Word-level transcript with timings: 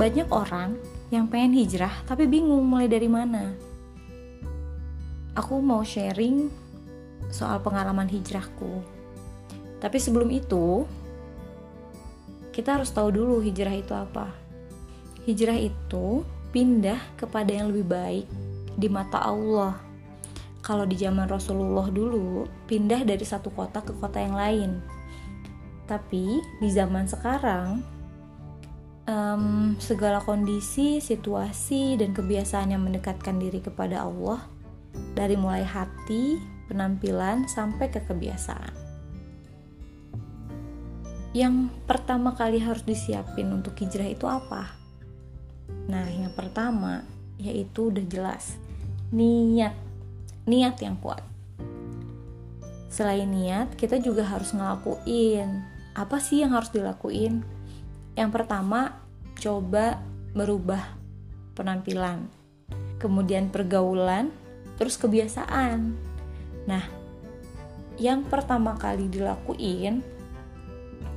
banyak 0.00 0.32
orang 0.32 0.80
yang 1.12 1.28
pengen 1.28 1.60
hijrah 1.60 1.92
tapi 2.08 2.24
bingung 2.24 2.64
mulai 2.64 2.88
dari 2.88 3.04
mana. 3.04 3.52
Aku 5.36 5.60
mau 5.60 5.84
sharing 5.84 6.48
soal 7.28 7.60
pengalaman 7.60 8.08
hijrahku. 8.08 8.80
Tapi 9.76 10.00
sebelum 10.00 10.32
itu 10.32 10.88
kita 12.48 12.80
harus 12.80 12.88
tahu 12.88 13.12
dulu 13.12 13.44
hijrah 13.44 13.76
itu 13.76 13.92
apa. 13.92 14.32
Hijrah 15.28 15.60
itu 15.60 16.24
pindah 16.48 16.96
kepada 17.20 17.52
yang 17.52 17.68
lebih 17.68 17.84
baik 17.84 18.26
di 18.80 18.88
mata 18.88 19.20
Allah. 19.20 19.76
Kalau 20.64 20.88
di 20.88 20.96
zaman 20.96 21.28
Rasulullah 21.28 21.92
dulu 21.92 22.48
pindah 22.64 23.04
dari 23.04 23.24
satu 23.28 23.52
kota 23.52 23.84
ke 23.84 23.92
kota 24.00 24.16
yang 24.16 24.32
lain. 24.32 24.80
Tapi 25.84 26.40
di 26.56 26.68
zaman 26.72 27.04
sekarang 27.04 27.99
um, 29.10 29.74
segala 29.82 30.22
kondisi, 30.22 31.02
situasi, 31.02 31.98
dan 31.98 32.14
kebiasaan 32.14 32.70
yang 32.70 32.86
mendekatkan 32.86 33.42
diri 33.42 33.58
kepada 33.58 34.06
Allah 34.06 34.46
dari 35.18 35.34
mulai 35.34 35.66
hati, 35.66 36.38
penampilan, 36.70 37.50
sampai 37.50 37.90
ke 37.90 37.98
kebiasaan. 38.06 38.74
Yang 41.30 41.70
pertama 41.86 42.34
kali 42.34 42.58
harus 42.58 42.82
disiapin 42.82 43.50
untuk 43.54 43.78
hijrah 43.78 44.06
itu 44.06 44.26
apa? 44.26 44.74
Nah, 45.86 46.06
yang 46.10 46.34
pertama 46.34 47.06
yaitu 47.40 47.88
udah 47.88 48.04
jelas 48.04 48.58
niat, 49.14 49.72
niat 50.44 50.76
yang 50.82 50.98
kuat. 50.98 51.22
Selain 52.90 53.30
niat, 53.30 53.78
kita 53.78 54.02
juga 54.02 54.26
harus 54.26 54.50
ngelakuin 54.50 55.62
apa 55.94 56.18
sih 56.18 56.42
yang 56.42 56.52
harus 56.54 56.74
dilakuin? 56.74 57.46
Yang 58.18 58.30
pertama, 58.34 59.02
coba 59.38 60.02
merubah 60.34 60.98
penampilan, 61.54 62.30
kemudian 62.98 63.50
pergaulan, 63.50 64.30
terus 64.78 64.96
kebiasaan. 64.96 65.94
Nah, 66.66 66.84
yang 68.00 68.24
pertama 68.24 68.80
kali 68.80 69.12
dilakuin, 69.12 70.00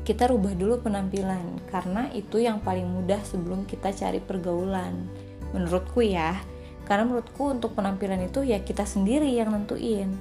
kita 0.04 0.28
rubah 0.28 0.52
dulu 0.52 0.84
penampilan 0.84 1.64
karena 1.72 2.12
itu 2.12 2.44
yang 2.44 2.60
paling 2.60 2.84
mudah 2.84 3.24
sebelum 3.24 3.64
kita 3.64 3.96
cari 3.96 4.20
pergaulan. 4.20 5.08
Menurutku 5.56 6.04
ya, 6.04 6.36
karena 6.84 7.08
menurutku 7.08 7.56
untuk 7.56 7.72
penampilan 7.80 8.28
itu 8.28 8.44
ya 8.44 8.60
kita 8.60 8.84
sendiri 8.84 9.32
yang 9.32 9.56
nentuin. 9.56 10.12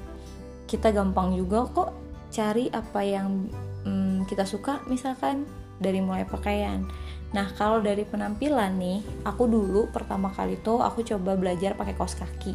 Kita 0.70 0.94
gampang 0.94 1.34
juga 1.34 1.66
kok 1.66 1.90
cari 2.30 2.70
apa 2.70 3.00
yang 3.02 3.50
hmm, 3.82 4.24
kita 4.30 4.46
suka 4.46 4.80
misalkan 4.86 5.44
dari 5.82 5.98
mulai 5.98 6.22
pakaian. 6.24 6.86
Nah 7.34 7.50
kalau 7.58 7.82
dari 7.82 8.06
penampilan 8.06 8.78
nih 8.78 9.00
aku 9.26 9.50
dulu 9.50 9.90
pertama 9.90 10.30
kali 10.30 10.60
tuh 10.60 10.80
aku 10.80 11.02
coba 11.02 11.34
belajar 11.34 11.74
pakai 11.74 11.98
kaos 11.98 12.14
kaki. 12.14 12.54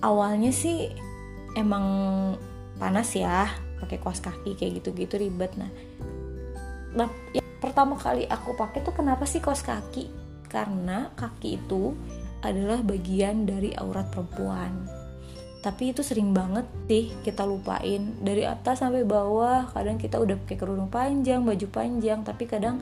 Awalnya 0.00 0.54
sih 0.54 0.94
emang 1.58 1.84
panas 2.78 3.10
ya 3.16 3.50
pakai 3.82 3.98
kaos 3.98 4.22
kaki 4.22 4.54
kayak 4.54 4.80
gitu-gitu 4.80 5.18
ribet. 5.18 5.52
Nah 5.58 5.68
nah 6.96 7.10
ya, 7.34 7.42
pertama 7.60 7.98
kali 7.98 8.24
aku 8.30 8.56
pakai 8.56 8.80
tuh 8.86 8.94
kenapa 8.94 9.26
sih 9.26 9.42
kaos 9.42 9.60
kaki? 9.66 10.08
Karena 10.46 11.10
kaki 11.18 11.58
itu 11.58 11.92
adalah 12.46 12.78
bagian 12.86 13.48
dari 13.48 13.74
aurat 13.74 14.06
perempuan 14.12 14.95
tapi 15.66 15.90
itu 15.90 15.98
sering 16.06 16.30
banget 16.30 16.62
sih 16.86 17.10
kita 17.26 17.42
lupain. 17.42 18.14
Dari 18.22 18.46
atas 18.46 18.86
sampai 18.86 19.02
bawah 19.02 19.66
kadang 19.74 19.98
kita 19.98 20.22
udah 20.22 20.38
pakai 20.46 20.54
kerudung 20.54 20.86
panjang 20.86 21.42
baju 21.42 21.66
panjang 21.74 22.22
tapi 22.22 22.46
kadang 22.46 22.78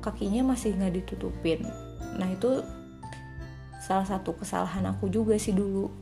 kakinya 0.00 0.56
masih 0.56 0.72
nggak 0.72 1.04
ditutupin. 1.04 1.68
Nah 2.16 2.32
itu 2.32 2.64
salah 3.84 4.08
satu 4.08 4.32
kesalahan 4.40 4.88
aku 4.88 5.12
juga 5.12 5.36
sih 5.36 5.52
dulu. 5.52 5.92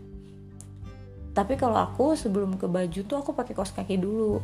Tapi 1.34 1.58
kalau 1.58 1.82
aku 1.82 2.14
sebelum 2.14 2.54
ke 2.54 2.70
baju 2.70 3.00
tuh 3.02 3.18
aku 3.18 3.34
pakai 3.34 3.58
kaos 3.58 3.74
kaki 3.74 3.98
dulu. 3.98 4.38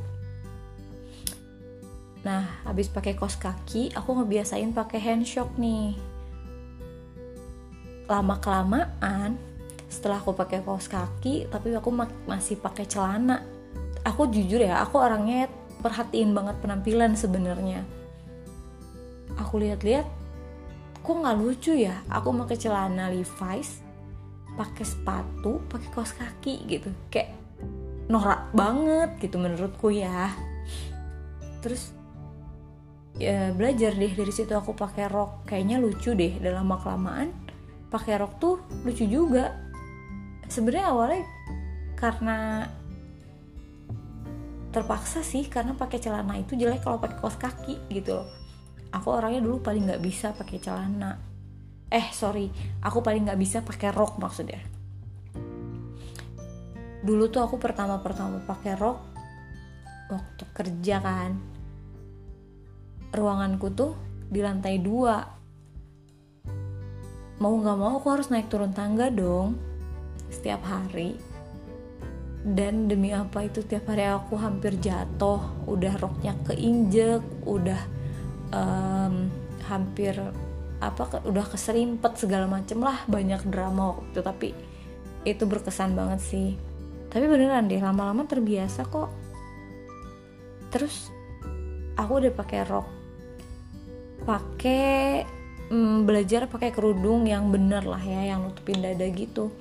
Nah 2.26 2.58
habis 2.66 2.90
pakai 2.90 3.14
kaos 3.14 3.38
kaki 3.38 3.94
aku 3.94 4.18
ngebiasain 4.18 4.74
pakai 4.74 4.98
handshock 4.98 5.54
nih. 5.54 5.94
Lama 8.10 8.34
kelamaan 8.42 9.47
setelah 9.88 10.20
aku 10.20 10.36
pakai 10.36 10.60
kaos 10.62 10.86
kaki 10.86 11.48
tapi 11.48 11.72
aku 11.72 11.88
masih 12.28 12.60
pakai 12.60 12.84
celana. 12.84 13.42
Aku 14.04 14.28
jujur 14.28 14.60
ya 14.60 14.84
aku 14.84 15.00
orangnya 15.00 15.48
perhatiin 15.80 16.32
banget 16.36 16.60
penampilan 16.60 17.16
sebenarnya. 17.16 17.82
Aku 19.40 19.58
lihat-lihat 19.58 20.06
kok 21.00 21.14
nggak 21.16 21.38
lucu 21.40 21.72
ya? 21.72 22.04
Aku 22.12 22.32
pakai 22.36 22.56
celana 22.60 23.08
Levi's 23.08 23.80
pakai 24.58 24.82
sepatu 24.82 25.62
pakai 25.70 25.88
kaos 25.94 26.12
kaki 26.12 26.54
gitu. 26.66 26.90
Kayak 27.08 27.38
norak 28.10 28.50
banget 28.52 29.16
gitu 29.22 29.38
menurutku 29.38 29.88
ya. 29.94 30.34
Terus 31.64 31.94
ya 33.18 33.50
belajar 33.50 33.94
deh 33.94 34.12
dari 34.12 34.32
situ 34.34 34.52
aku 34.52 34.74
pakai 34.74 35.06
rok. 35.06 35.46
Kayaknya 35.46 35.76
lucu 35.78 36.12
deh 36.12 36.36
dalam 36.42 36.66
lama 36.66 36.76
kelamaan 36.82 37.28
pakai 37.88 38.20
rok 38.20 38.36
tuh 38.36 38.56
lucu 38.84 39.08
juga 39.08 39.67
sebenarnya 40.48 40.86
awalnya 40.88 41.22
karena 41.94 42.66
terpaksa 44.72 45.24
sih 45.24 45.48
karena 45.48 45.76
pakai 45.76 46.00
celana 46.00 46.36
itu 46.36 46.56
jelek 46.56 46.84
kalau 46.84 47.00
pakai 47.00 47.16
kaos 47.20 47.36
kaki 47.36 47.76
gitu 47.92 48.20
loh. 48.20 48.28
Aku 48.92 49.12
orangnya 49.12 49.44
dulu 49.44 49.60
paling 49.60 49.84
nggak 49.84 50.02
bisa 50.02 50.32
pakai 50.32 50.58
celana. 50.60 51.20
Eh 51.88 52.08
sorry 52.12 52.48
aku 52.80 53.00
paling 53.04 53.28
nggak 53.28 53.40
bisa 53.40 53.58
pakai 53.60 53.92
rok 53.92 54.16
maksudnya. 54.20 54.60
Dulu 57.04 57.24
tuh 57.32 57.44
aku 57.44 57.56
pertama 57.60 58.00
pertama 58.00 58.40
pakai 58.44 58.72
rok 58.76 58.98
waktu 60.08 60.44
kerja 60.56 60.96
kan. 61.00 61.30
Ruanganku 63.12 63.68
tuh 63.72 63.92
di 64.28 64.40
lantai 64.44 64.80
dua. 64.80 65.16
Mau 67.38 67.54
nggak 67.54 67.76
mau 67.78 67.96
aku 68.00 68.08
harus 68.12 68.28
naik 68.28 68.50
turun 68.52 68.74
tangga 68.74 69.08
dong 69.08 69.67
setiap 70.28 70.62
hari. 70.64 71.16
Dan 72.38 72.86
demi 72.86 73.12
apa 73.12 73.44
itu 73.44 73.60
tiap 73.66 73.90
hari 73.90 74.06
aku 74.06 74.38
hampir 74.38 74.78
jatuh 74.78 75.42
udah 75.66 75.94
roknya 75.98 76.32
keinjek 76.48 77.20
udah 77.44 77.82
um, 78.54 79.28
hampir 79.66 80.14
apa 80.78 81.26
udah 81.26 81.44
keserimpet 81.50 82.14
segala 82.14 82.46
macem 82.46 82.78
lah 82.78 83.04
banyak 83.10 83.42
drama 83.50 83.98
waktu. 83.98 84.18
Tapi 84.22 84.48
itu 85.26 85.44
berkesan 85.44 85.98
banget 85.98 86.20
sih. 86.22 86.48
Tapi 87.08 87.24
beneran 87.26 87.66
deh 87.66 87.82
lama-lama 87.82 88.24
terbiasa 88.24 88.86
kok. 88.86 89.10
Terus 90.70 91.10
aku 91.98 92.12
udah 92.22 92.32
pakai 92.32 92.60
rok. 92.64 92.88
Pakai 94.24 95.24
mm, 95.68 96.08
belajar 96.08 96.48
pakai 96.48 96.72
kerudung 96.72 97.28
yang 97.28 97.52
bener 97.52 97.84
lah 97.84 98.00
ya 98.00 98.34
yang 98.34 98.48
nutupin 98.48 98.80
dada 98.80 99.04
gitu 99.08 99.52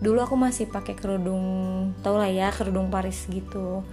dulu 0.00 0.18
aku 0.24 0.34
masih 0.36 0.64
pakai 0.66 0.96
kerudung 0.96 1.44
tau 2.00 2.16
lah 2.16 2.28
ya 2.32 2.48
kerudung 2.50 2.88
Paris 2.88 3.28
gitu. 3.28 3.84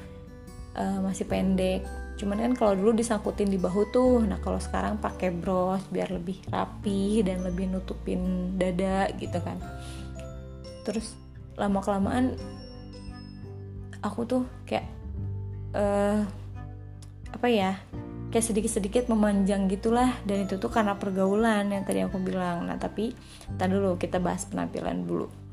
Uh, 0.77 0.99
masih 1.03 1.27
pendek. 1.27 1.83
Cuman 2.17 2.41
kan 2.41 2.53
kalau 2.57 2.73
dulu 2.73 2.97
disangkutin 2.97 3.51
di 3.51 3.59
bahu 3.59 3.91
tuh 3.91 4.23
nah 4.23 4.39
kalau 4.41 4.57
sekarang 4.57 4.97
pakai 4.97 5.29
bros 5.29 5.83
biar 5.91 6.09
lebih 6.09 6.41
rapi 6.49 7.21
dan 7.21 7.43
lebih 7.43 7.69
nutupin 7.69 8.55
dada 8.55 9.11
gitu 9.19 9.37
kan. 9.43 9.59
Terus 10.87 11.13
lama 11.59 11.83
kelamaan 11.83 12.39
aku 13.99 14.23
tuh 14.23 14.43
kayak 14.63 14.87
uh, 15.75 16.23
apa 17.27 17.47
ya 17.51 17.75
kayak 18.31 18.47
sedikit-sedikit 18.47 19.11
memanjang 19.11 19.67
gitulah. 19.67 20.15
Dan 20.23 20.47
itu 20.47 20.55
tuh 20.55 20.71
karena 20.71 20.95
pergaulan 20.95 21.67
yang 21.67 21.83
tadi 21.83 21.99
aku 21.99 22.15
bilang. 22.23 22.63
Nah 22.63 22.79
tapi 22.79 23.11
tadi 23.59 23.75
dulu 23.75 23.99
kita 23.99 24.23
bahas 24.23 24.47
penampilan 24.47 25.03
dulu 25.03 25.46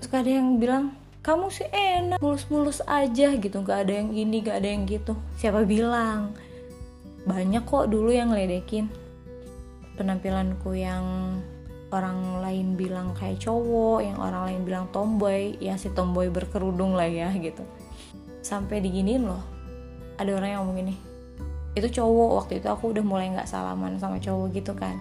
terus 0.00 0.12
ada 0.16 0.30
yang 0.30 0.56
bilang 0.56 0.96
kamu 1.20 1.52
sih 1.52 1.68
enak 1.68 2.18
mulus-mulus 2.18 2.80
aja 2.88 3.36
gitu 3.36 3.56
nggak 3.60 3.84
ada 3.84 3.92
yang 4.00 4.10
ini 4.16 4.40
nggak 4.40 4.56
ada 4.56 4.68
yang 4.72 4.82
gitu. 4.88 5.12
Siapa 5.36 5.68
bilang? 5.68 6.32
Banyak 7.28 7.68
kok 7.68 7.92
dulu 7.92 8.08
yang 8.08 8.32
ngeledekin. 8.32 8.88
Penampilanku 10.00 10.72
yang 10.72 11.04
orang 11.92 12.40
lain 12.40 12.80
bilang 12.80 13.12
kayak 13.12 13.44
cowok 13.44 14.00
yang 14.00 14.16
orang 14.16 14.48
lain 14.48 14.60
bilang 14.64 14.84
tomboy 14.88 15.60
ya 15.60 15.76
si 15.76 15.92
tomboy 15.92 16.32
berkerudung 16.32 16.96
lah 16.96 17.06
ya 17.06 17.28
gitu. 17.36 17.60
Sampai 18.40 18.80
diginiin 18.80 19.28
loh. 19.28 19.44
Ada 20.16 20.40
orang 20.40 20.48
yang 20.48 20.60
ngomong 20.64 20.78
gini 20.80 21.10
itu 21.78 22.02
cowok 22.02 22.30
waktu 22.44 22.52
itu 22.58 22.66
aku 22.66 22.90
udah 22.90 23.04
mulai 23.06 23.30
nggak 23.30 23.46
salaman 23.46 23.94
sama 24.02 24.18
cowok 24.18 24.46
gitu 24.58 24.74
kan 24.74 24.98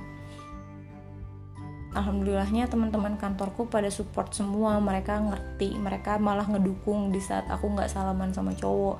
alhamdulillahnya 1.93 2.69
teman-teman 2.69 3.17
kantorku 3.17 3.65
pada 3.69 3.89
support 3.89 4.33
semua. 4.33 4.77
Mereka 4.77 5.29
ngerti 5.29 5.77
mereka 5.77 6.17
malah 6.21 6.45
ngedukung 6.45 7.09
di 7.09 7.21
saat 7.21 7.45
aku 7.49 7.71
nggak 7.73 7.89
salaman 7.89 8.33
sama 8.33 8.53
cowok. 8.53 8.97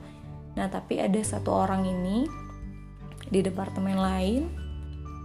Nah 0.58 0.68
tapi 0.70 1.02
ada 1.02 1.20
satu 1.22 1.54
orang 1.54 1.86
ini 1.86 2.26
di 3.30 3.46
departemen 3.46 4.00
lain 4.00 4.50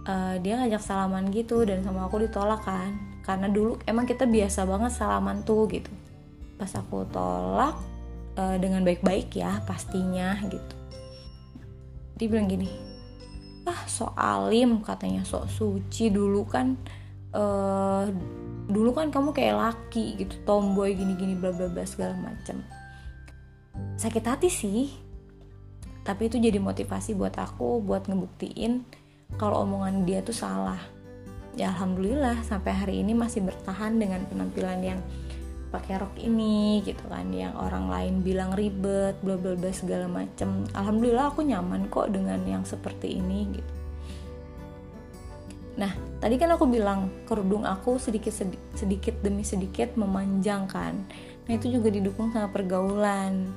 uh, 0.05 0.37
dia 0.37 0.61
ngajak 0.61 0.83
salaman 0.83 1.33
gitu 1.33 1.65
dan 1.65 1.81
sama 1.81 2.05
aku 2.05 2.25
ditolak 2.25 2.61
kan. 2.65 2.95
Karena 3.25 3.49
dulu 3.49 3.81
emang 3.89 4.05
kita 4.05 4.29
biasa 4.29 4.69
banget 4.69 4.93
salaman 4.93 5.41
tuh 5.41 5.65
gitu. 5.69 5.89
Pas 6.55 6.69
aku 6.77 7.03
tolak 7.09 7.73
uh, 8.37 8.55
dengan 8.61 8.85
baik-baik 8.85 9.33
ya 9.33 9.59
pastinya 9.65 10.37
gitu. 10.45 10.75
Dia 12.15 12.27
bilang 12.31 12.47
gini 12.47 12.95
ah 13.65 13.81
sok 13.89 14.13
alim 14.13 14.85
katanya 14.85 15.25
sok 15.25 15.49
suci 15.49 16.13
dulu 16.13 16.45
kan 16.45 16.77
uh, 17.35 18.07
dulu 18.65 18.95
kan 18.95 19.11
kamu 19.13 19.35
kayak 19.35 19.59
laki 19.59 20.17
gitu 20.25 20.39
tomboy 20.47 20.95
gini-gini 20.95 21.37
bla 21.37 21.53
bla 21.53 21.69
bla 21.69 21.85
segala 21.85 22.17
macam 22.17 22.65
sakit 23.99 24.23
hati 24.23 24.49
sih. 24.49 24.87
Tapi 26.05 26.29
itu 26.29 26.37
jadi 26.37 26.61
motivasi 26.61 27.17
buat 27.17 27.33
aku 27.33 27.81
buat 27.81 28.05
ngebuktiin 28.05 28.85
kalau 29.41 29.65
omongan 29.65 30.05
dia 30.05 30.21
tuh 30.21 30.37
salah. 30.37 30.77
Ya 31.57 31.73
alhamdulillah 31.73 32.45
sampai 32.45 32.71
hari 32.75 32.95
ini 33.01 33.17
masih 33.17 33.41
bertahan 33.41 33.97
dengan 33.97 34.21
penampilan 34.29 34.79
yang 34.85 34.99
pakai 35.73 35.97
rok 35.97 36.15
ini 36.21 36.79
gitu 36.85 37.03
kan 37.09 37.33
yang 37.33 37.57
orang 37.57 37.89
lain 37.89 38.13
bilang 38.21 38.53
ribet 38.53 39.17
bla 39.25 39.33
bla 39.33 39.57
bla 39.57 39.71
segala 39.73 40.05
macem. 40.05 40.63
Alhamdulillah 40.77 41.33
aku 41.33 41.41
nyaman 41.41 41.89
kok 41.89 42.13
dengan 42.13 42.37
yang 42.45 42.61
seperti 42.61 43.17
ini 43.17 43.49
gitu. 43.57 43.73
Nah 45.81 45.91
tadi 46.25 46.41
kan 46.41 46.49
aku 46.57 46.65
bilang 46.65 47.13
kerudung 47.29 47.69
aku 47.69 48.01
sedikit 48.01 48.33
sedikit 48.73 49.13
demi 49.21 49.45
sedikit 49.45 49.93
memanjang 49.93 50.65
kan. 50.65 51.05
Nah 51.45 51.53
itu 51.53 51.69
juga 51.69 51.93
didukung 51.93 52.33
sama 52.33 52.49
pergaulan. 52.49 53.53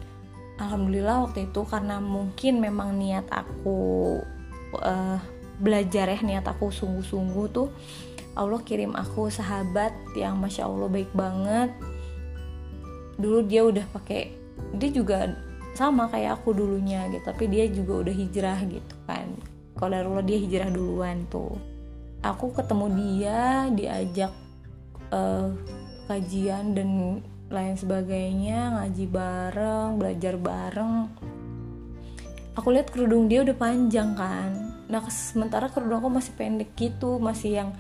Alhamdulillah 0.61 1.25
waktu 1.25 1.49
itu 1.49 1.65
karena 1.65 1.97
mungkin 1.97 2.61
memang 2.61 3.01
niat 3.01 3.25
aku 3.33 4.21
uh, 4.85 5.17
belajar 5.57 6.13
ya 6.13 6.21
niat 6.21 6.45
aku 6.45 6.69
sungguh-sungguh 6.69 7.47
tuh 7.49 7.73
Allah 8.37 8.61
kirim 8.61 8.93
aku 8.93 9.33
sahabat 9.33 9.97
yang 10.13 10.37
masya 10.37 10.69
Allah 10.69 10.93
baik 10.93 11.09
banget. 11.17 11.73
Dulu 13.17 13.49
dia 13.49 13.65
udah 13.65 13.89
pakai 13.97 14.37
dia 14.77 14.93
juga 14.93 15.25
sama 15.73 16.05
kayak 16.13 16.45
aku 16.45 16.53
dulunya 16.53 17.09
gitu 17.17 17.25
tapi 17.25 17.49
dia 17.49 17.65
juga 17.65 18.05
udah 18.05 18.13
hijrah 18.13 18.61
gitu 18.69 18.95
kan. 19.09 19.33
Kalau 19.73 20.21
dia 20.21 20.37
hijrah 20.37 20.69
duluan 20.69 21.25
tuh 21.33 21.78
aku 22.23 22.51
ketemu 22.55 22.87
dia 22.99 23.41
diajak 23.71 24.33
uh, 25.15 25.55
kajian 26.11 26.75
dan 26.75 27.21
lain 27.49 27.77
sebagainya 27.77 28.77
ngaji 28.77 29.05
bareng 29.09 29.89
belajar 29.97 30.35
bareng. 30.37 31.09
Aku 32.59 32.75
lihat 32.75 32.91
kerudung 32.91 33.31
dia 33.31 33.47
udah 33.47 33.55
panjang 33.55 34.19
kan. 34.19 34.75
Nah 34.91 35.05
sementara 35.09 35.71
kerudung 35.71 36.03
aku 36.03 36.11
masih 36.11 36.35
pendek 36.35 36.75
gitu 36.75 37.23
masih 37.23 37.63
yang 37.63 37.71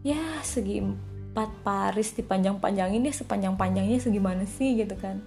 ya 0.00 0.20
segi 0.40 0.80
empat 0.80 1.50
paris 1.66 2.14
dipanjang-panjangin 2.14 3.02
dia 3.02 3.14
sepanjang-panjangnya 3.14 3.98
segimana 4.00 4.46
sih 4.48 4.78
gitu 4.80 4.96
kan. 4.96 5.20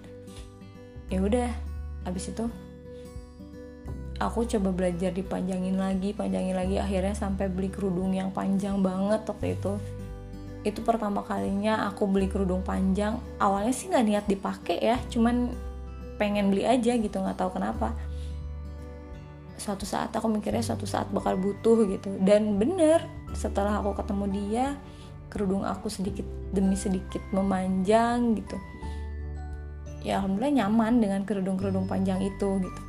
Ya 1.08 1.24
udah 1.24 1.50
abis 2.08 2.32
itu 2.34 2.48
aku 4.18 4.50
coba 4.50 4.74
belajar 4.74 5.14
dipanjangin 5.14 5.78
lagi 5.78 6.10
panjangin 6.14 6.58
lagi 6.58 6.82
akhirnya 6.82 7.14
sampai 7.14 7.50
beli 7.50 7.70
kerudung 7.70 8.14
yang 8.14 8.34
panjang 8.34 8.82
banget 8.82 9.22
waktu 9.30 9.54
itu. 9.58 9.78
Itu 10.66 10.82
pertama 10.82 11.22
kalinya 11.24 11.88
aku 11.88 12.10
beli 12.10 12.28
kerudung 12.28 12.66
panjang. 12.66 13.22
Awalnya 13.38 13.74
sih 13.74 13.88
nggak 13.94 14.06
niat 14.06 14.26
dipakai 14.26 14.78
ya 14.82 14.98
cuman 15.14 15.54
pengen 16.18 16.50
beli 16.50 16.66
aja 16.66 16.98
gitu 16.98 17.14
nggak 17.14 17.38
tahu 17.38 17.62
kenapa. 17.62 17.94
Suatu 19.58 19.86
saat 19.86 20.10
aku 20.14 20.30
mikirnya 20.30 20.66
suatu 20.66 20.90
saat 20.90 21.10
bakal 21.14 21.38
butuh 21.38 21.86
gitu. 21.86 22.18
Dan 22.22 22.58
bener 22.58 23.06
setelah 23.38 23.78
aku 23.82 23.94
ketemu 24.02 24.26
dia 24.34 24.66
kerudung 25.30 25.62
aku 25.62 25.94
sedikit 25.94 26.26
demi 26.50 26.74
sedikit 26.74 27.22
memanjang 27.30 28.34
gitu. 28.34 28.58
Ya 30.02 30.22
alhamdulillah 30.22 30.66
nyaman 30.66 31.04
dengan 31.04 31.22
kerudung-kerudung 31.22 31.86
panjang 31.86 32.22
itu 32.24 32.64
gitu 32.66 32.87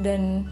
dan 0.00 0.48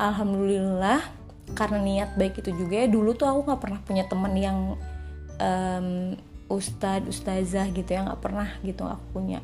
alhamdulillah 0.00 1.04
karena 1.52 1.78
niat 1.82 2.10
baik 2.16 2.40
itu 2.40 2.54
juga 2.54 2.86
ya 2.86 2.88
dulu 2.88 3.12
tuh 3.12 3.26
aku 3.28 3.40
nggak 3.46 3.60
pernah 3.60 3.80
punya 3.84 4.04
teman 4.06 4.34
yang 4.38 4.58
um, 5.36 6.16
ustad 6.50 7.06
ustazah 7.06 7.70
gitu 7.70 7.86
ya 7.86 8.06
nggak 8.06 8.22
pernah 8.22 8.48
gitu 8.66 8.82
aku 8.88 9.20
punya. 9.20 9.38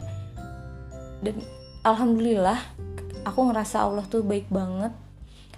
Dan 1.22 1.44
alhamdulillah 1.86 2.58
aku 3.22 3.40
ngerasa 3.52 3.86
Allah 3.86 4.04
tuh 4.08 4.26
baik 4.26 4.48
banget. 4.50 4.90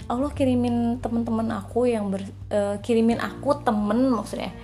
Allah 0.07 0.31
kirimin 0.31 1.03
temen-temen 1.03 1.51
aku 1.53 1.91
yang 1.91 2.09
ber, 2.09 2.23
uh, 2.55 2.79
kirimin 2.81 3.19
aku 3.19 3.61
temen 3.67 4.09
maksudnya 4.15 4.55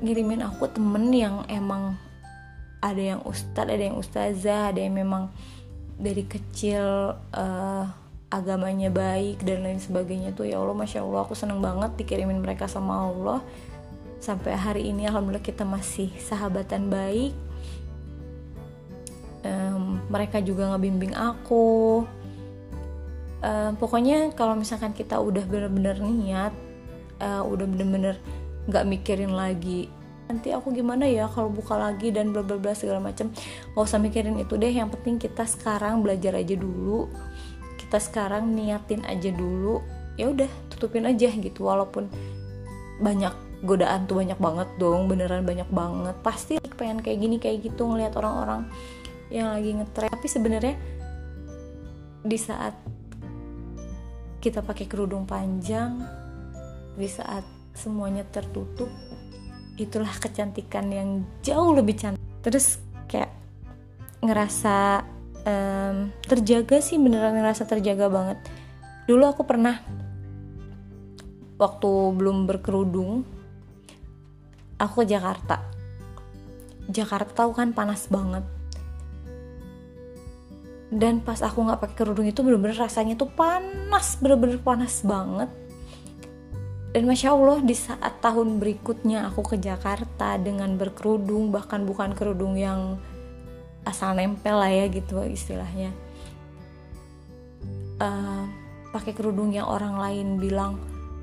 kirimin 0.00 0.44
aku 0.44 0.68
temen 0.68 1.12
yang 1.12 1.44
emang 1.48 1.96
ada 2.80 3.00
yang 3.16 3.20
ustad 3.24 3.68
ada 3.68 3.80
yang 3.80 3.96
ustazah 4.00 4.72
ada 4.72 4.80
yang 4.80 4.96
memang 4.96 5.28
dari 6.00 6.24
kecil 6.24 7.16
uh, 7.36 7.84
agamanya 8.30 8.94
baik 8.94 9.42
dan 9.42 9.66
lain 9.66 9.82
sebagainya 9.82 10.30
tuh 10.30 10.46
ya 10.46 10.62
Allah 10.62 10.78
masya 10.78 11.02
Allah 11.02 11.26
aku 11.26 11.34
seneng 11.34 11.58
banget 11.58 11.98
dikirimin 11.98 12.38
mereka 12.38 12.70
sama 12.70 13.10
Allah. 13.10 13.42
Sampai 14.22 14.54
hari 14.54 14.86
ini 14.86 15.10
alhamdulillah 15.10 15.42
kita 15.42 15.66
masih 15.66 16.14
sahabatan 16.22 16.86
baik. 16.86 17.34
Um, 19.42 19.98
mereka 20.12 20.38
juga 20.38 20.70
ngebimbing 20.70 21.16
aku. 21.16 22.04
Uh, 23.40 23.72
pokoknya 23.80 24.30
kalau 24.36 24.52
misalkan 24.52 24.92
kita 24.92 25.16
udah 25.16 25.42
bener-bener 25.48 25.96
niat 25.96 26.52
uh, 27.24 27.40
udah 27.40 27.64
bener-bener 27.64 28.20
nggak 28.68 28.84
mikirin 28.84 29.32
lagi 29.32 29.88
nanti 30.30 30.54
aku 30.54 30.70
gimana 30.70 31.10
ya 31.10 31.26
kalau 31.26 31.50
buka 31.50 31.74
lagi 31.74 32.14
dan 32.14 32.30
bla 32.30 32.46
bla 32.46 32.54
bla 32.54 32.70
segala 32.70 33.02
macam 33.02 33.34
nggak 33.74 33.82
usah 33.82 33.98
mikirin 33.98 34.38
itu 34.38 34.54
deh 34.54 34.70
yang 34.70 34.86
penting 34.86 35.18
kita 35.18 35.42
sekarang 35.42 36.06
belajar 36.06 36.38
aja 36.38 36.54
dulu 36.54 37.10
kita 37.90 37.98
sekarang 37.98 38.54
niatin 38.54 39.02
aja 39.02 39.34
dulu 39.34 39.82
ya 40.14 40.30
udah 40.30 40.46
tutupin 40.70 41.10
aja 41.10 41.26
gitu. 41.26 41.66
Walaupun 41.66 42.06
banyak 43.02 43.34
godaan 43.66 44.06
tuh 44.06 44.22
banyak 44.22 44.38
banget 44.38 44.70
dong 44.78 45.10
beneran 45.10 45.42
banyak 45.42 45.66
banget. 45.74 46.14
Pasti 46.22 46.62
pengen 46.78 47.02
kayak 47.02 47.18
gini 47.18 47.42
kayak 47.42 47.66
gitu 47.66 47.90
ngelihat 47.90 48.14
orang-orang 48.14 48.70
yang 49.34 49.50
lagi 49.50 49.74
ngetrend 49.74 50.14
tapi 50.14 50.26
sebenarnya 50.30 50.78
di 52.22 52.38
saat 52.38 52.78
kita 54.38 54.62
pakai 54.62 54.86
kerudung 54.86 55.26
panjang 55.26 55.98
di 56.94 57.10
saat 57.10 57.42
semuanya 57.74 58.22
tertutup 58.22 58.86
itulah 59.82 60.14
kecantikan 60.22 60.86
yang 60.94 61.26
jauh 61.42 61.74
lebih 61.74 61.98
cantik. 61.98 62.22
Terus 62.46 62.78
kayak 63.10 63.34
ngerasa 64.22 65.02
um, 65.46 66.10
terjaga 66.24 66.78
sih 66.80 66.96
beneran 66.96 67.36
ngerasa 67.36 67.64
terjaga 67.68 68.10
banget. 68.10 68.38
Dulu 69.06 69.24
aku 69.26 69.42
pernah 69.44 69.80
waktu 71.60 71.90
belum 72.16 72.48
berkerudung 72.48 73.26
aku 74.80 75.04
ke 75.04 75.12
Jakarta. 75.12 75.60
Jakarta 76.90 77.44
tahu 77.44 77.52
kan 77.52 77.76
panas 77.76 78.08
banget. 78.08 78.42
Dan 80.90 81.22
pas 81.22 81.38
aku 81.38 81.62
nggak 81.62 81.78
pakai 81.86 81.96
kerudung 82.02 82.26
itu 82.26 82.42
bener-bener 82.42 82.74
rasanya 82.74 83.14
tuh 83.14 83.30
panas 83.30 84.18
bener-bener 84.18 84.58
panas 84.58 85.06
banget. 85.06 85.46
Dan 86.90 87.06
masya 87.06 87.30
allah 87.30 87.62
di 87.62 87.76
saat 87.78 88.18
tahun 88.18 88.58
berikutnya 88.58 89.30
aku 89.30 89.54
ke 89.54 89.56
Jakarta 89.62 90.34
dengan 90.42 90.74
berkerudung 90.74 91.54
bahkan 91.54 91.86
bukan 91.86 92.18
kerudung 92.18 92.58
yang 92.58 92.98
asal 93.84 94.12
nempel 94.16 94.60
lah 94.60 94.70
ya 94.70 94.86
gitu 94.88 95.20
istilahnya. 95.24 95.92
Uh, 98.00 98.48
pakai 98.90 99.12
kerudung 99.12 99.52
yang 99.52 99.68
orang 99.68 100.00
lain 100.00 100.40
bilang 100.40 100.80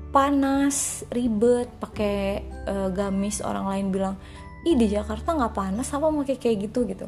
panas 0.08 1.04
ribet 1.12 1.68
pakai 1.82 2.40
uh, 2.64 2.88
gamis 2.88 3.44
orang 3.44 3.66
lain 3.68 3.86
bilang 3.92 4.14
ih 4.64 4.78
di 4.78 4.88
Jakarta 4.88 5.36
nggak 5.36 5.54
panas 5.54 5.90
apa 5.92 6.08
mau 6.08 6.24
kayak 6.24 6.70
gitu 6.70 6.88
gitu. 6.88 7.06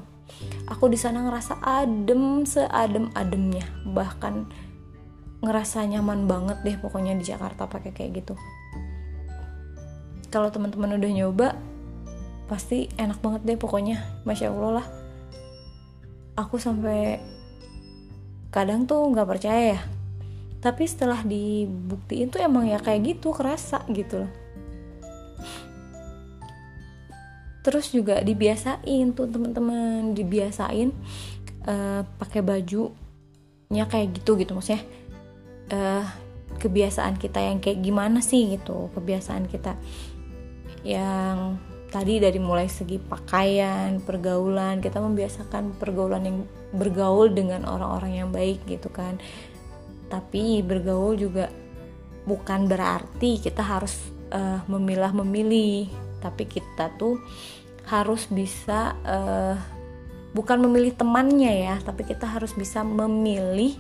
Aku 0.71 0.87
di 0.87 0.99
sana 1.01 1.27
ngerasa 1.27 1.59
adem 1.63 2.47
seadem 2.47 3.11
ademnya 3.17 3.67
bahkan 3.89 4.47
ngerasa 5.41 5.89
nyaman 5.89 6.29
banget 6.29 6.61
deh 6.63 6.77
pokoknya 6.77 7.17
di 7.17 7.25
Jakarta 7.25 7.65
pakai 7.65 7.91
kayak 7.97 8.23
gitu. 8.23 8.35
Kalau 10.31 10.53
teman-teman 10.53 10.95
udah 11.01 11.11
nyoba 11.11 11.49
pasti 12.47 12.87
enak 12.95 13.19
banget 13.19 13.43
deh 13.49 13.59
pokoknya. 13.59 14.03
Masya 14.23 14.53
allah 14.53 14.83
lah 14.83 15.00
aku 16.41 16.57
sampai 16.57 17.21
kadang 18.51 18.89
tuh 18.89 19.05
nggak 19.13 19.29
percaya 19.29 19.63
ya. 19.77 19.81
Tapi 20.61 20.85
setelah 20.85 21.25
dibuktiin 21.25 22.29
tuh 22.29 22.45
emang 22.45 22.69
ya 22.69 22.77
kayak 22.81 23.17
gitu 23.17 23.33
kerasa 23.33 23.81
gitu 23.93 24.27
loh. 24.27 24.33
Terus 27.61 27.93
juga 27.93 28.21
dibiasain 28.25 29.13
tuh 29.13 29.29
teman-teman. 29.29 30.17
Dibiasain 30.17 30.93
uh, 31.69 32.03
pakai 32.21 32.41
bajunya 32.45 33.85
kayak 33.89 34.21
gitu 34.21 34.37
gitu 34.41 34.53
maksudnya 34.57 34.85
uh, 35.73 36.05
kebiasaan 36.61 37.17
kita 37.17 37.41
yang 37.41 37.61
kayak 37.61 37.81
gimana 37.81 38.21
sih 38.21 38.57
gitu. 38.57 38.93
Kebiasaan 38.93 39.49
kita 39.49 39.77
yang 40.85 41.61
tadi 41.91 42.23
dari 42.23 42.39
mulai 42.39 42.71
segi 42.71 42.97
pakaian 42.97 43.99
pergaulan 44.01 44.79
kita 44.79 45.03
membiasakan 45.03 45.77
pergaulan 45.77 46.23
yang 46.23 46.39
bergaul 46.71 47.29
dengan 47.35 47.67
orang-orang 47.67 48.23
yang 48.25 48.31
baik 48.31 48.63
gitu 48.71 48.89
kan. 48.89 49.19
Tapi 50.07 50.63
bergaul 50.63 51.19
juga 51.19 51.51
bukan 52.25 52.71
berarti 52.71 53.43
kita 53.43 53.63
harus 53.63 53.99
uh, 54.31 54.63
memilah 54.71 55.11
memilih 55.11 55.91
tapi 56.21 56.47
kita 56.47 56.93
tuh 57.01 57.19
harus 57.89 58.29
bisa 58.31 58.95
uh, 59.03 59.57
bukan 60.31 60.63
memilih 60.63 60.95
temannya 60.95 61.67
ya 61.67 61.77
tapi 61.83 62.07
kita 62.07 62.29
harus 62.29 62.55
bisa 62.55 62.87
memilih 62.87 63.75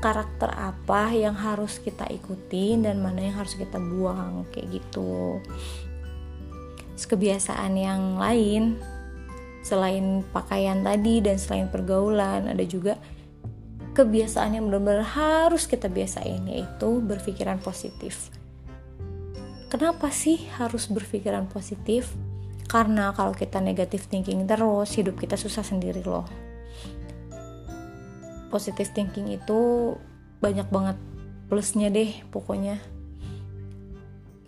karakter 0.00 0.48
apa 0.56 1.12
yang 1.12 1.36
harus 1.36 1.76
kita 1.76 2.08
ikuti 2.08 2.72
dan 2.80 3.04
mana 3.04 3.20
yang 3.20 3.36
harus 3.36 3.52
kita 3.52 3.76
buang 3.76 4.48
kayak 4.48 4.80
gitu 4.80 5.44
kebiasaan 7.06 7.72
yang 7.76 8.16
lain 8.16 8.80
selain 9.60 10.24
pakaian 10.32 10.80
tadi 10.80 11.20
dan 11.20 11.36
selain 11.36 11.68
pergaulan 11.68 12.48
ada 12.48 12.64
juga 12.64 12.96
kebiasaan 13.92 14.56
yang 14.56 14.70
benar-benar 14.70 15.04
harus 15.04 15.68
kita 15.68 15.90
biasain 15.90 16.46
yaitu 16.48 17.02
berpikiran 17.04 17.60
positif. 17.60 18.32
Kenapa 19.70 20.10
sih 20.10 20.50
harus 20.58 20.90
berpikiran 20.90 21.46
positif? 21.46 22.10
Karena 22.70 23.10
kalau 23.14 23.34
kita 23.34 23.58
negatif 23.58 24.06
thinking 24.06 24.46
terus 24.46 24.94
hidup 24.94 25.18
kita 25.18 25.34
susah 25.34 25.62
sendiri 25.62 26.02
loh. 26.06 26.26
Positive 28.50 28.90
thinking 28.90 29.30
itu 29.30 29.94
banyak 30.42 30.66
banget 30.70 30.96
plusnya 31.50 31.90
deh 31.90 32.10
pokoknya. 32.30 32.78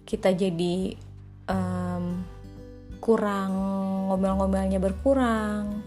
Kita 0.06 0.34
jadi 0.34 0.94
um, 1.50 1.81
kurang 3.02 3.50
ngomel-ngomelnya 4.06 4.78
berkurang 4.78 5.82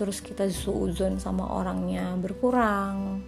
terus 0.00 0.24
kita 0.24 0.48
suuzon 0.48 1.20
sama 1.20 1.44
orangnya 1.44 2.16
berkurang. 2.16 3.20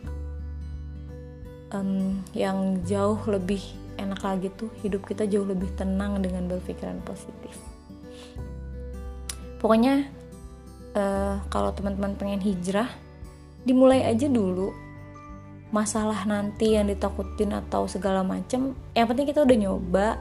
Um, 1.69 2.21
yang 2.33 2.81
jauh 2.89 3.21
lebih 3.29 3.61
enak 4.01 4.25
lagi 4.25 4.49
tuh 4.57 4.73
hidup 4.81 5.05
kita 5.05 5.29
jauh 5.29 5.45
lebih 5.45 5.69
tenang 5.77 6.25
dengan 6.25 6.49
berpikiran 6.49 7.05
positif. 7.05 7.53
Pokoknya 9.61 10.09
uh, 10.97 11.45
kalau 11.53 11.77
teman-teman 11.77 12.17
pengen 12.17 12.41
hijrah 12.41 12.89
dimulai 13.69 14.09
aja 14.09 14.25
dulu. 14.33 14.73
Masalah 15.73 16.29
nanti 16.29 16.77
yang 16.77 16.89
ditakutin 16.89 17.53
atau 17.57 17.89
segala 17.89 18.21
macem 18.21 18.77
yang 18.93 19.09
penting 19.09 19.29
kita 19.29 19.45
udah 19.45 19.57
nyoba 19.57 20.21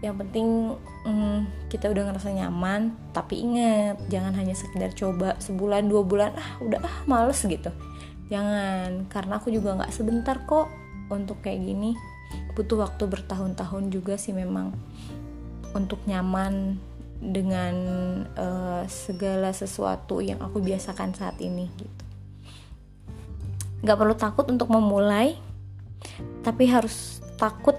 yang 0.00 0.16
penting 0.16 0.76
hmm, 1.04 1.68
kita 1.68 1.92
udah 1.92 2.08
ngerasa 2.08 2.32
nyaman 2.32 2.96
tapi 3.12 3.44
inget 3.44 4.00
jangan 4.08 4.32
hanya 4.32 4.56
sekedar 4.56 4.96
coba 4.96 5.36
sebulan 5.36 5.84
dua 5.92 6.02
bulan 6.04 6.32
ah 6.36 6.56
udah 6.64 6.80
ah 6.80 6.96
males 7.04 7.40
gitu. 7.44 7.68
Jangan 8.32 9.10
karena 9.12 9.36
aku 9.36 9.52
juga 9.52 9.76
nggak 9.76 9.92
sebentar 9.92 10.40
kok 10.48 10.72
untuk 11.12 11.44
kayak 11.44 11.60
gini. 11.60 11.92
Butuh 12.56 12.80
waktu 12.86 13.04
bertahun-tahun 13.10 13.92
juga 13.92 14.16
sih 14.16 14.32
memang 14.32 14.72
untuk 15.76 16.00
nyaman 16.08 16.78
dengan 17.20 17.74
uh, 18.32 18.82
segala 18.88 19.52
sesuatu 19.52 20.24
yang 20.24 20.40
aku 20.40 20.64
biasakan 20.64 21.12
saat 21.12 21.36
ini 21.44 21.68
gitu. 21.76 22.04
Gak 23.84 23.96
perlu 23.96 24.16
takut 24.16 24.48
untuk 24.48 24.72
memulai, 24.72 25.36
tapi 26.40 26.68
harus 26.68 27.20
takut 27.36 27.76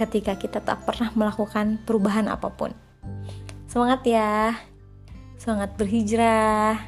ketika 0.00 0.32
kita 0.40 0.64
tak 0.64 0.88
pernah 0.88 1.12
melakukan 1.12 1.76
perubahan 1.84 2.32
apa 2.32 2.48
pun. 2.48 2.72
Semangat 3.68 4.00
ya, 4.08 4.56
semangat 5.36 5.76
berhijrah. 5.76 6.80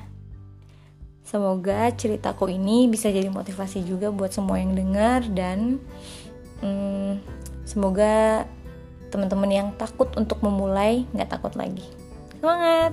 Semoga 1.23 1.93
ceritaku 1.93 2.49
ini 2.49 2.89
bisa 2.89 3.13
jadi 3.13 3.29
motivasi 3.29 3.85
juga 3.85 4.09
buat 4.09 4.33
semua 4.33 4.61
yang 4.61 4.73
dengar 4.73 5.25
dan 5.33 5.81
hmm, 6.65 7.21
semoga 7.69 8.45
teman-teman 9.13 9.49
yang 9.53 9.69
takut 9.77 10.09
untuk 10.17 10.41
memulai 10.41 11.05
nggak 11.13 11.31
takut 11.37 11.53
lagi. 11.57 11.85
Semangat! 12.41 12.93